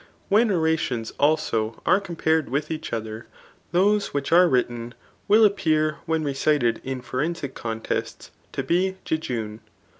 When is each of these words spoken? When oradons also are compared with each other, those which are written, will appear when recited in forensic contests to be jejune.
When 0.29 0.47
oradons 0.49 1.11
also 1.19 1.79
are 1.85 1.99
compared 2.01 2.49
with 2.49 2.71
each 2.71 2.91
other, 2.91 3.27
those 3.71 4.15
which 4.15 4.31
are 4.31 4.47
written, 4.47 4.95
will 5.27 5.45
appear 5.45 5.97
when 6.07 6.23
recited 6.23 6.81
in 6.83 7.01
forensic 7.01 7.53
contests 7.53 8.31
to 8.53 8.63
be 8.63 8.97
jejune. 9.05 9.59